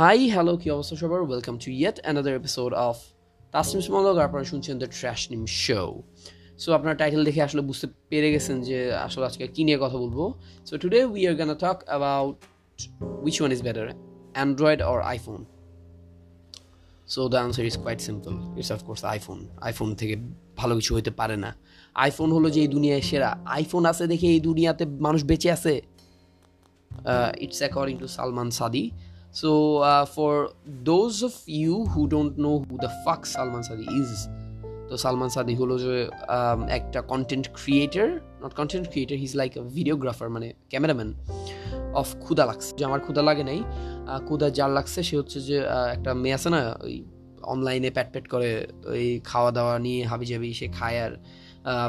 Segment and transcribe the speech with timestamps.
[0.00, 1.20] Hi hello কি অবস্থা সবার?
[1.28, 2.96] Welcome to yet another episode of
[3.54, 5.82] Tasnim স্মলগ আপনারা শুনছেন দ্য ট্র্যাশ নিম শো
[6.62, 10.18] সো আপনার টাইটেল দেখে আসলে বুঝতে পেরে গেছেন যে আসলে আজকে কী নিয়ে কথা বলব।
[10.68, 12.36] So today we are gonna talk about
[13.24, 13.86] which one is better
[14.36, 15.40] Android or iPhone
[17.14, 20.14] so the answer is quite simple it's of course iPhone iPhone থেকে
[20.60, 21.50] ভালো কিছু হতে পারে না।
[22.04, 25.74] আইফোন হলো যে এই দুনিয়ায় সেরা। আইফোন আছে দেখে এই দুনিয়াতে মানুষ বেঁচে আছে।
[27.44, 28.84] It's according to Salman Sadi
[29.32, 34.28] So, uh, for those of you who don't know who the fuck Salman Sadi is,
[34.88, 35.96] তো সালমান সাদি হলো যে
[36.36, 38.08] um, একটা content creator
[38.42, 41.10] not content creator his like videographer মানে ক্যামেরাম্যান
[42.00, 43.60] অফ ক্ষুদা লাগছে। যে আমার ক্ষুদা লাগে নাই
[44.26, 45.56] ক্ষুদা যার লাগছে সে হচ্ছে যে
[45.94, 46.94] একটা মেয়ে আছে না ওই
[47.52, 48.50] অনলাইনে প্যাট প্যাট করে
[48.92, 51.12] ওই খাওয়া দাওয়া নিয়ে হাবি জাবি সে খায় আর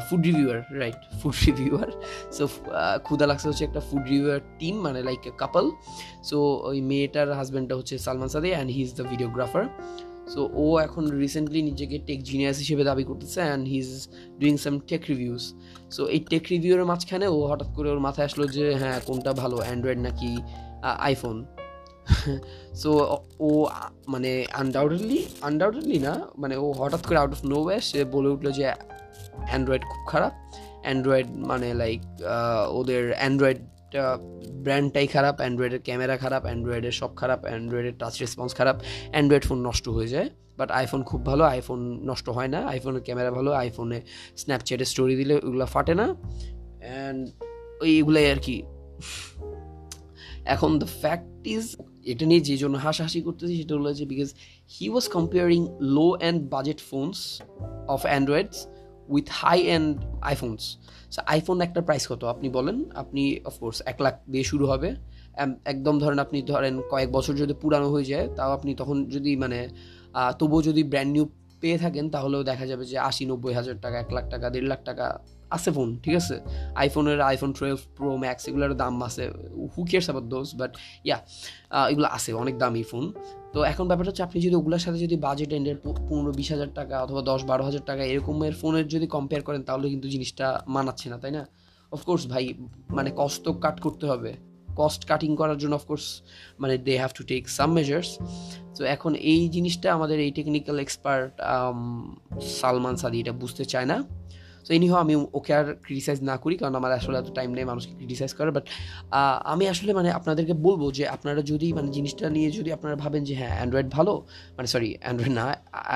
[0.08, 1.90] food reviewer right food reviewer
[2.38, 2.44] so
[3.06, 5.66] Khuda Lagche হচ্ছে একটা ফুড রিভিউয়ার টিম মানে লাইক কাপল
[6.30, 6.38] সো
[6.70, 9.64] ওই মেয়েটার হাজব্যান্ডটা হচ্ছে Salman Sade and he is the videographer
[10.34, 13.92] so ও এখন রিসেন্টলি নিজেকে টেক জিনিয়াস হিসেবে দাবি করতেছে and he is
[14.40, 15.44] doing some tech reviews
[15.96, 19.58] so এই টেক রিভিউয়ের মাঝখানে ও হঠাৎ করে ওর মাথায় আসলো যে হ্যাঁ কোনটা ভালো
[19.58, 20.32] অ্যান্ড্রয়েড নাকি
[21.02, 21.38] আইফোন
[22.82, 22.92] সো
[23.48, 23.50] ও
[24.08, 24.32] মানে
[24.62, 28.64] আনডাউটেডলি আনডাউটেডলি না মানে ও হঠাৎ করে আউট অফ নো সে বলে উঠল যে
[29.50, 30.34] অ্যান্ড্রয়েড খুব খারাপ।
[30.86, 32.00] অ্যান্ড্রয়েড মানে লাইক
[32.80, 33.60] ওদের অ্যান্ড্রয়েড
[34.66, 38.78] ব্র্যান্ডটাই খারাপ অ্যান্ড্রয়েডের ক্যামেরা খারাপ অ্যান্ড্রয়েডের সব খারাপ অ্যান্ড্রয়েডের টাচ রেসপন্স খারাপ।
[39.14, 43.32] অ্যান্ড্রয়েড ফোন নষ্ট হয়ে যায় বাট আইফোন খুব ভালো আইফোন নষ্ট হয় না। আইফোনের ক্যামেরা
[43.38, 44.00] ভালো আইফোনে
[44.42, 47.22] স্ন্যাপচ্যাটে স্টোরি দিলে ওগুলো ফাটে না। অ্যান্ড
[47.84, 48.58] ওই এগুলাই আর কি।
[50.54, 51.66] এখন দ্য ফ্যাক্ট ইজ
[52.12, 54.30] এটা নিয়ে যে জন্য হাসাহাসি করতেছি সেটা হলো যে because
[54.76, 55.62] he was comparing
[55.96, 57.20] low and budget phones
[57.96, 58.58] of Androids
[59.14, 59.90] with high and
[60.30, 60.64] iPhones
[61.34, 62.22] iPhone একটা প্রাইস কত?
[62.34, 64.90] আপনি বলেন, আপনি অফকোর্স এক লাখ দিয়ে শুরু হবে।
[65.74, 69.60] একদম ধরেন আপনি ধরেন কয়েক বছর যদি পুরানো হয়ে যায়, তাও আপনি তখন যদি মানে
[70.40, 71.26] তবুও যদি ব্র্যান্ড নিউ
[71.62, 74.82] পেয়ে থাকেন, তাহলেও দেখা যাবে যে আশি নব্বই হাজার টাকা, এক লাখ টাকা, দেড় লাখ
[74.90, 75.08] টাকা
[75.56, 76.36] আছে ফোন ঠিক আছে?
[76.82, 79.24] আইফোনের আইফোন টুয়েলভ প্রো ম্যাক্স এগুলোর দাম আছে
[79.74, 80.72] হু কেয়ার্স আবার দোজ বাট
[81.08, 81.18] ইয়া
[81.92, 83.06] এগুলো আছে, অনেক দামি ফোন
[83.54, 85.78] তো এখন ব্যাপারটা হচ্ছে আপনি যদি ওগুলোর সাথে যদি বাজেট এন্ডের
[86.10, 89.86] পনেরো বিশ হাজার টাকা অথবা দশ বারো হাজার টাকা এরকমের ফোনের যদি কম্পেয়ার করেন, তাহলে
[89.94, 91.44] কিন্তু জিনিসটা মানাচ্ছে না, তাই না?
[91.92, 92.46] অফকোর্স ভাই
[92.98, 94.32] মানে কষ্ট কাট করতে হবে।
[94.80, 96.06] কস্ট কাটিং করার জন্য অফকোর্স
[96.62, 98.10] মানে they have to take some measures
[98.78, 101.32] তো এখন এই জিনিসটা আমাদের এই টেকনিক্যাল এক্সপার্ট
[102.60, 103.98] সালমান সাদি এটা বুঝতে চায় না।
[104.66, 107.94] সো এনিহ আমি ওকে আর ক্রিটিসাইজ না করি, কারণ আমার আসলে এত টাইম নেই মানুষকে
[108.00, 108.66] ক্রিটিসাইজ করে বাট
[109.54, 113.34] আমি আসলে মানে আপনাদেরকে বলব যে, আপনারা যদি মানে জিনিসটা নিয়ে যদি আপনারা ভাবেন যে
[113.40, 114.14] হ্যাঁ অ্যান্ড্রয়েড ভালো
[114.58, 115.46] মানে সরি অ্যান্ড্রয়েড না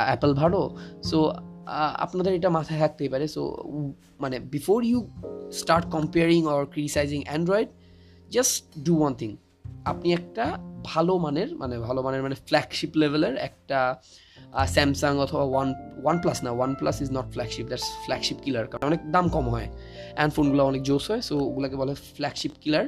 [0.09, 0.59] অ্যাপেল ভালো
[1.09, 1.17] সো
[2.05, 3.41] আপনাদের এটা মাথায় থাকতেই পারে। সো
[4.23, 4.99] মানে before you
[5.59, 7.69] start comparing or criticizing Android
[8.35, 9.31] just do one thing
[9.91, 10.45] আপনি একটা
[10.91, 13.79] ভালো মানের মানে ভালো মানের মানে ফ্ল্যাগশিপ লেভেলের একটা
[14.75, 15.67] স্যামসাং অথবা ওয়ান
[16.03, 19.69] ওয়ান প্লাস না OnePlus is not flagship that's flagship killer কারণ অনেক দাম কম হয়।
[20.15, 22.85] অ্যান্ড ফোনগুলো অনেক জোস হয় সো ওগুলোকে বলে flagship killer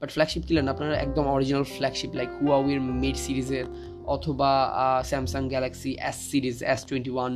[0.00, 3.66] but flagship killer না, আপনারা একদম অরিজিনাল ফ্ল্যাগশিপ লাইক হুয়াউইর মেড সিরিজের
[4.14, 4.50] অথবা
[5.10, 7.32] Samsung Galaxy S series S twenty one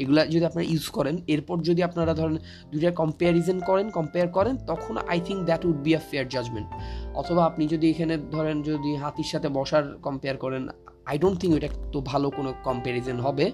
[0.00, 2.36] এগুলা যদি আপনারা ইউজ করেন, এরপর যদি আপনারা ধরেন
[2.72, 6.68] দুইটা কম্পেয়ারিজন করেন কম্পেয়ার করেন, তখন I think that would be a fair judgement
[7.14, 10.62] অথবা আপনি যদি এখানে ধরেন যদি হাতির সাথে বসার কম্পেয়ার করেন
[11.06, 13.46] আই ডোন্ট থিঙ্ক এটা তো ভালো কোনো কম্প্যারিজন হবে।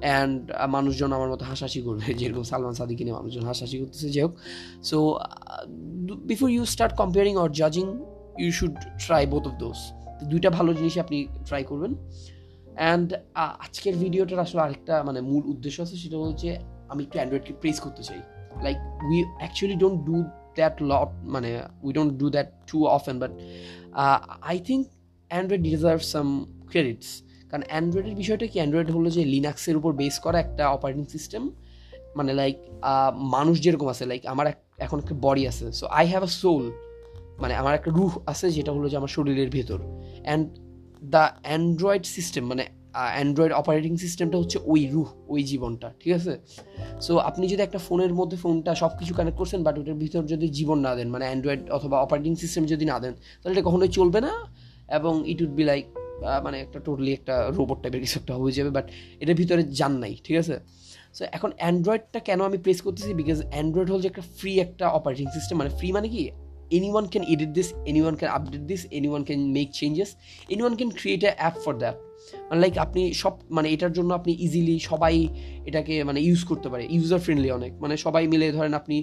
[0.00, 4.32] অ্যান্ড মানুষজন আমার মতো হাসাহাসি করবে, যেরকম সালমান সাদিকে নিয়ে মানুষজন হাসাহাসি করতেছে যে হোক।
[4.82, 4.98] So
[6.30, 7.86] before you start comparing or জাজিং
[8.38, 8.74] you should
[9.06, 9.78] try both of those
[10.28, 11.92] দুইটা ভালো জিনিস আপনি ট্রাই করবেন।
[12.78, 13.08] অ্যান্ড
[13.64, 16.50] আজকের ভিডিওটার আসলে আরেকটা মানে মূল উদ্দেশ্য আছে, সেটা হচ্ছে
[16.92, 18.20] আমি একটু অ্যান্ড্রয়েডকে প্রেস করতে চাই।
[18.66, 18.76] Like
[19.08, 20.16] we actually don't do
[20.58, 21.50] that lot মানে
[21.86, 23.32] we don't do that too often but
[24.50, 24.82] I think
[25.30, 26.26] Android deserve some
[26.70, 27.08] credits
[27.50, 28.56] কারণ অ্যান্ড্রয়েডের বিষয়টা কি?
[28.60, 31.42] অ্যান্ড্রয়েড হলো যে লিনাক্সের উপর বেস করা একটা অপারেটিং সিস্টেম
[32.18, 32.56] মানে লাইক
[33.36, 34.46] মানুষ যেরকম আছে লাইক আমার
[34.86, 36.64] এখন একটা বডি আছে। So I have a soul
[37.42, 39.78] মানে আমার একটা রুহ আছে, যেটা হলো যে আমার শরীরের ভেতর।
[40.26, 40.46] অ্যান্ড
[41.14, 42.64] দ্য অ্যান্ড্রয়েড সিস্টেম মানে
[43.16, 46.32] অ্যান্ড্রয়েড অপারেটিং সিস্টেমটা হচ্ছে ওই রুহ, ওই জীবনটা, ঠিক আছে?
[47.06, 50.46] সো আপনি যদি একটা ফোনের মধ্যে ফোনটা সব কিছু কানেক্ট করছেন বাট ওটার ভিতর যদি
[50.58, 54.20] জীবন না দেন মানে অ্যান্ড্রয়েড অথবা অপারেটিং সিস্টেম যদি না দেন, তাহলে এটা কখনোই চলবে
[54.26, 54.32] না,
[54.98, 55.84] এবং ইট উড বি লাইক
[56.44, 58.86] মানে একটা টোটালি একটা রোবট টাইপের কিছু একটা হয়ে যাবে বাট
[59.22, 60.54] এটার ভিতরে যান নাই, ঠিক আছে?
[61.16, 63.10] সো এখন অ্যান্ড্রয়েডটা কেন আমি প্রেস করতেছি?
[63.20, 66.22] বিকজ অ্যান্ড্রয়েড হল যে একটা ফ্রি একটা অপারেটিং সিস্টেম মানে ফ্রি মানে কি?
[66.78, 70.08] Anyone can edit this, anyone can update this, anyone can make changes,
[70.54, 71.96] anyone can create a app for that.
[72.48, 75.14] মানে লাইক আপনি সব মানে এটার জন্য আপনি ইজিলি সবাই
[75.68, 78.96] এটাকে মানে ইউজ করতে পারে ইউজার ফ্রেন্ডলি অনেক। মানে সবাই মিলে ধরেন আপনি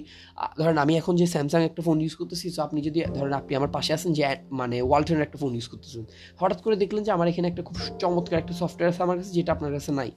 [0.58, 3.68] ধরেন আমি এখন যে স্যামসাং একটা ফোন ইউজ করতেছি তো আপনি যদি, ধরেন আপনি আমার
[3.68, 6.04] পাশে আছেন যে মানে ওয়ালটনের একটা ফোন ইউজ করতেছেন।
[6.40, 9.52] হঠাৎ করে দেখলেন যে আমার এখানে একটা খুব চমৎকার একটা সফটওয়্যার আছে আমার কাছে, যেটা
[9.52, 10.10] আপনার কাছে নাই।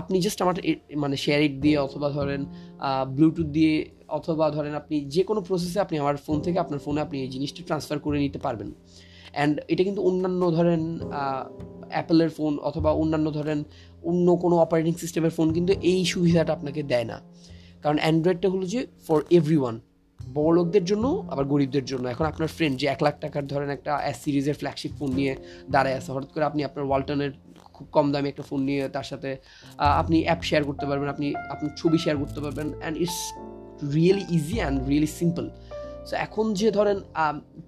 [0.00, 0.56] আপনি জাস্ট আমার
[1.02, 2.40] মানে শেয়ার ইট দিয়ে অথবা ধরেন
[3.16, 3.74] ব্লুটুথ দিয়ে
[4.18, 7.60] অথবা ধরেন আপনি যে কোনো প্রসেসে আপনি আমার ফোন থেকে আপনার ফোনে আপনি এই জিনিসটা
[7.68, 8.68] ট্রান্সফার করে নিতে পারবেন।
[9.32, 10.82] অ্যান্ড এটা কিন্তু অন্যান্য ধরেন
[11.94, 13.58] অ্যাপেলের ফোন অথবা অন্যান্য ধরেন
[14.08, 17.16] অন্য কোনো অপারেটিং সিস্টেমের ফোন কিন্তু এই সুবিধাটা আপনাকে দেয় না।
[17.82, 19.76] কারণ অ্যান্ড্রয়েডটা হলো যে ফর এভরি ওয়ান
[20.20, 23.92] বড় লোকদের জন্য, আবার গরিবদের জন্য। এখন আপনার ফ্রেন্ড যে এক লাখ টাকার ধরেন একটা
[24.10, 25.32] এস সিরিজের ফ্ল্যাগশিপ ফোন নিয়ে
[25.70, 27.32] দাঁড়ায় আছে, হঠাৎ করে আপনি আপনার ওয়ালটনের
[27.82, 29.30] খুব কম দামে একটা ফোন নিয়ে তার সাথে
[30.02, 33.20] আপনি অ্যাপ শেয়ার করতে পারবেন, আপনি আপনার ছবি শেয়ার করতে পারবেন and it's
[33.96, 35.46] really easy and really simple
[36.08, 36.98] so এখন যে ধরেন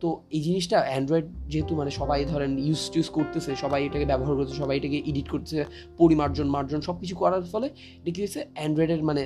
[0.02, 4.54] তো এই জিনিসটা অ্যান্ড্রয়েড যেহেতু মানে সবাই ধরেন ইউজ টিউজ করতেছে, সবাই এটাকে ব্যবহার করছে
[4.62, 5.64] সবাই এটাকে এডিট করতেছে,
[6.00, 7.68] পরিমার্জন, মার্জন সব কিছু করার ফলে
[8.00, 8.40] এটা কী হয়েছে?
[8.56, 9.22] অ্যান্ড্রয়েডের মানে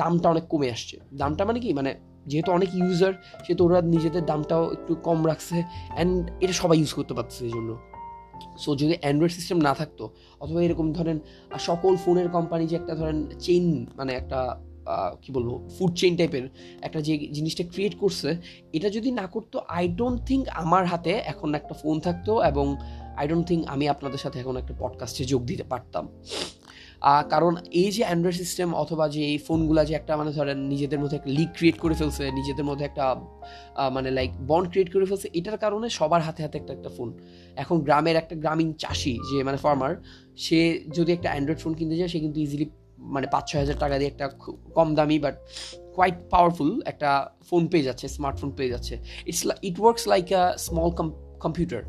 [0.00, 1.70] দামটা অনেক কমে আসছে। দামটা মানে কি?
[1.78, 1.90] মানে
[2.30, 3.12] যেহেতু অনেক ইউজার
[3.44, 5.56] সেহেতু ওরা নিজেদের দামটাও একটু কম রাখছে
[5.96, 6.14] অ্যান্ড
[6.44, 7.70] এটা সবাই ইউজ করতে পারছে এই জন্য।
[8.58, 10.04] সো যদি অ্যান্ড্রয়েড সিস্টেম না থাকতো,
[10.40, 11.16] অথবা এরকম ধরেন
[11.58, 14.40] সকল ফোনের কোম্পানি যে একটা ধরেন চেইন মানে একটা
[15.22, 16.44] কি বলব ফুড চেইন টাইপের
[16.82, 18.28] একটা যে জিনিসটা ক্রিয়েট করছে,
[18.72, 22.66] এটা যদি না করতো আই ডোন্ট থিঙ্ক আমার হাতে এখন একটা ফোন থাকতো এবং
[23.16, 26.04] আই ডোন্ট থিঙ্ক আমি আপনাদের সাথে এখন একটা পডকাস্টে যোগ দিতে পারতাম।
[27.32, 27.52] কারণ
[27.82, 31.30] এই যে অ্যান্ড্রয়েড সিস্টেম অথবা যে এই ফোনগুলো যে একটা মানে ধরেন নিজেদের মধ্যে একটা
[31.38, 33.04] লিক ক্রিয়েট করে ফেলছে, নিজেদের মধ্যে একটা
[33.96, 37.08] মানে লাইক বন্ড ক্রিয়েট করে ফেলছে, এটার কারণে সবার হাতে হাতে একটা একটা ফোন
[37.62, 39.92] এখন গ্রামের একটা গ্রামীণ চাষি, যে মানে ফার্মার
[40.44, 40.58] সে
[40.96, 42.66] যদি একটা অ্যান্ড্রয়েড ফোন কিনতে যায়, সে কিন্তু ইজিলি
[43.14, 44.26] মানে পাঁচ ছয় হাজার টাকা দিয়ে একটা
[44.76, 45.34] কম দামি বাট
[45.96, 47.10] কোয়াইট পাওয়ারফুল একটা
[47.48, 48.94] ফোন পেয়ে যাচ্ছে স্মার্টফোন পেয়ে যাচ্ছে।
[49.30, 50.90] It's it works like a small
[51.40, 51.82] computer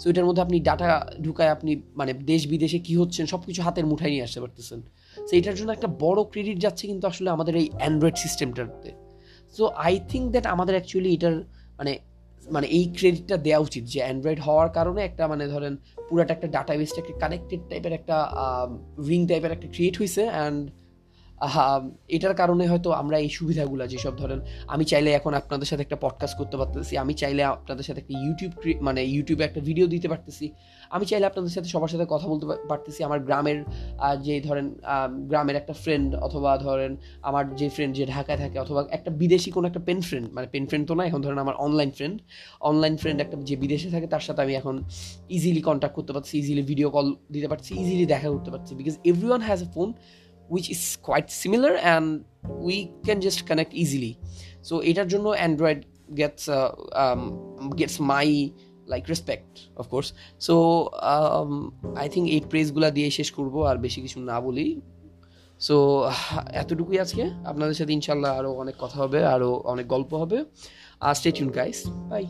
[0.00, 3.86] so এটার মধ্যে আপনি ডাটা ঢুকায় আপনি মানে দেশ বিদেশে কী হচ্ছেন সব কিছু হাতের
[3.86, 4.82] মুঠায় নিয়ে আসতে পারতেছেন।
[5.16, 8.92] সো এটার জন্য একটা বড় ক্রেডিট যাচ্ছে কিন্তু আসলে আমাদের এই অ্যান্ড্রয়েড সিস্টেমটাতে
[9.56, 11.36] সো আই থিঙ্ক দ্যাট আমাদের অ্যাকচুয়ালি এটার
[11.78, 11.98] মানে
[12.50, 15.76] মানে এই ক্রেডিটটা দেওয়া উচিত যে অ্যান্ড্রয়েড হওয়ার কারণে একটা মানে ধরেন
[16.08, 18.16] পুরাটা একটা ডাটা বেসটা একটা কানেক্টেড টাইপের একটা
[19.08, 20.70] রিং টাইপের একটা ক্রিয়েট হয়েছে অ্যান্ড
[22.16, 24.40] এটার কারণে হয়তো আমরা এই সুবিধাগুলো যেসব ধরেন,
[24.74, 28.52] আমি চাইলে এখন আপনাদের সাথে একটা পডকাস্ট করতে পারতেছি, আমি চাইলে আপনাদের সাথে একটা ইউটিউব
[28.86, 30.46] মানে ইউটিউবে একটা ভিডিও দিতে পারতেছি,
[30.94, 33.58] আমি চাইলে আপনাদের সাথে সবার সাথে কথা বলতে পারতেছি, আমার গ্রামের
[34.26, 34.66] যে ধরেন
[35.30, 36.92] গ্রামের একটা ফ্রেন্ড অথবা ধরেন,
[37.28, 40.64] আমার যে ফ্রেন্ড যে ঢাকায় থাকে অথবা একটা বিদেশি কোনো একটা পেন ফ্রেন্ড মানে পেন
[40.68, 42.16] ফ্রেন্ড তো না, এখন ধরেন আমার অনলাইন ফ্রেন্ড
[42.70, 44.74] অনলাইন ফ্রেন্ড একটা যে বিদেশে থাকে তার সাথে আমি এখন
[45.36, 48.94] ইজিলি কন্ট্যাক্ট করতে পারছি ইজিলি ভিডিও কল দিতে পারছি ইজিলি দেখা করতে পারছি because
[49.30, 49.88] everyone has a phone
[50.52, 52.06] which is quite similar and
[52.68, 52.76] we
[53.06, 54.12] can just connect easily.
[54.68, 55.80] So এটার জন্য Android
[56.20, 56.70] gets uh,
[57.02, 57.22] um,
[57.80, 58.28] gets my
[58.86, 60.54] like respect of course so
[61.96, 64.80] I think এই প্রেসগুলো দিয়ে শেষ করব আর বেশি কিছু না বলি।
[65.60, 65.76] সো
[66.52, 70.44] এতটুকুই আজকে। আপনাদের সাথে ইনশাল্লাহ আরও অনেক কথা হবে আরও অনেক গল্প হবে।
[71.00, 72.26] আর স্টেট ইউন গাইস বাই